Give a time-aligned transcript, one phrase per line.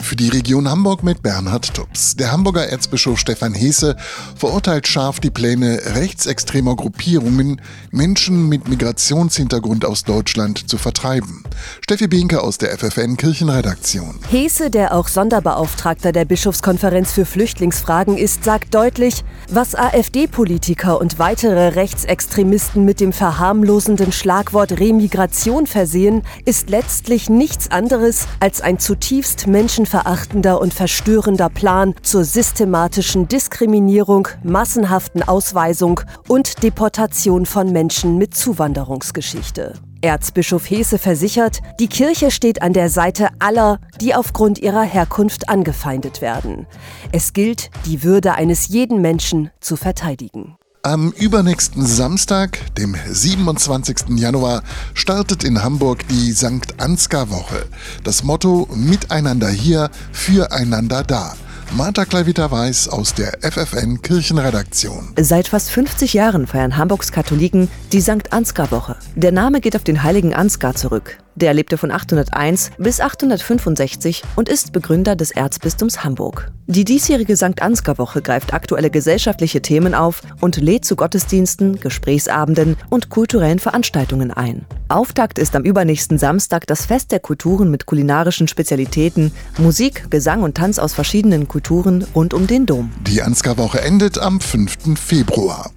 [0.00, 2.16] Für die Region Hamburg mit Bernhard Tubbs.
[2.16, 3.96] Der Hamburger Erzbischof Stefan Heese
[4.36, 7.60] verurteilt scharf die Pläne rechtsextremer Gruppierungen,
[7.90, 11.44] Menschen mit Migrationshintergrund aus Deutschland zu vertreiben.
[11.82, 14.20] Steffi Bienke aus der FFN Kirchenredaktion.
[14.30, 21.68] Heese, der auch Sonderbeauftragter der Bischofskonferenz für Flüchtlingsfragen ist, sagt deutlich, was AfD-Politiker und weitere
[21.68, 29.46] Rechtsextremisten mit dem verharmlosenden Schlagwort Remigration versehen, ist letztlich nichts anderes als ein zutiefst
[29.88, 39.74] menschenverachtender und verstörender Plan zur systematischen Diskriminierung, massenhaften Ausweisung und Deportation von Menschen mit Zuwanderungsgeschichte.
[40.00, 46.20] Erzbischof Hese versichert, die Kirche steht an der Seite aller, die aufgrund ihrer Herkunft angefeindet
[46.20, 46.66] werden.
[47.10, 50.57] Es gilt, die Würde eines jeden Menschen zu verteidigen.
[50.84, 54.10] Am übernächsten Samstag, dem 27.
[54.16, 54.62] Januar,
[54.94, 56.78] startet in Hamburg die St.
[56.78, 57.66] Ansgar Woche.
[58.04, 61.34] Das Motto Miteinander hier, füreinander da.
[61.72, 65.14] Martha Klavita-Weiß aus der FFN Kirchenredaktion.
[65.20, 68.32] Seit fast 50 Jahren feiern Hamburgs Katholiken die St.
[68.32, 68.96] Ansgar-Woche.
[69.16, 71.18] Der Name geht auf den heiligen Ansgar zurück.
[71.40, 76.50] Der lebte von 801 bis 865 und ist Begründer des Erzbistums Hamburg.
[76.66, 77.62] Die diesjährige St.
[77.62, 84.66] Ansgar-Woche greift aktuelle gesellschaftliche Themen auf und lädt zu Gottesdiensten, Gesprächsabenden und kulturellen Veranstaltungen ein.
[84.88, 90.56] Auftakt ist am übernächsten Samstag das Fest der Kulturen mit kulinarischen Spezialitäten, Musik, Gesang und
[90.56, 92.90] Tanz aus verschiedenen Kulturen rund um den Dom.
[93.06, 94.98] Die Ansgar-Woche endet am 5.
[94.98, 95.70] Februar.